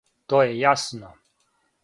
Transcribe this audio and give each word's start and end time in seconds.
То 0.33 0.39
је 0.45 0.55
јасно. 0.61 1.13